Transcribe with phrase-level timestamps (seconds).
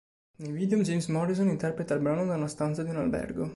[0.37, 3.47] Nel video James Morrison interpreta il brano da una stanza di un albergo.